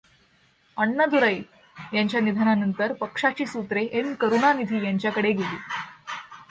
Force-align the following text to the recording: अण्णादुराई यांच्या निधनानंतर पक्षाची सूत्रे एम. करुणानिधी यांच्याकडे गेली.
अण्णादुराई 0.77 1.41
यांच्या 1.93 2.21
निधनानंतर 2.21 2.93
पक्षाची 2.93 3.45
सूत्रे 3.45 3.83
एम. 3.91 4.13
करुणानिधी 4.13 4.85
यांच्याकडे 4.85 5.31
गेली. 5.31 5.57